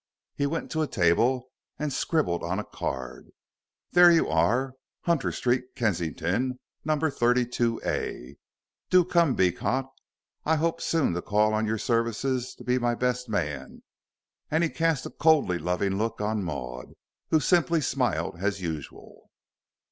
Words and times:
He 0.33 0.47
went 0.47 0.71
to 0.71 0.81
a 0.81 0.87
table 0.87 1.51
and 1.77 1.93
scribbled 1.93 2.41
on 2.41 2.57
a 2.59 2.63
card. 2.63 3.29
"There 3.91 4.11
you 4.11 4.27
are. 4.29 4.73
Hunter 5.01 5.31
Street, 5.31 5.75
Kensington, 5.75 6.57
No. 6.83 6.95
32A. 6.97 8.37
Do 8.89 9.05
come, 9.05 9.35
Beecot. 9.35 9.87
I 10.43 10.55
hope 10.55 10.81
soon 10.81 11.13
to 11.13 11.21
call 11.21 11.53
on 11.53 11.67
your 11.67 11.77
services 11.77 12.55
to 12.55 12.63
be 12.63 12.79
my 12.79 12.95
best 12.95 13.29
man," 13.29 13.83
and 14.49 14.63
he 14.63 14.71
cast 14.71 15.05
a 15.05 15.11
coldly 15.11 15.59
loving 15.59 15.99
look 15.99 16.19
on 16.19 16.41
Maud, 16.43 16.93
who 17.29 17.39
simply 17.39 17.79
smiled 17.79 18.37
as 18.39 18.59
usual. 18.59 19.29